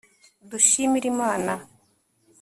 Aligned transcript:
dushimire 0.49 1.05
imana 1.13 1.53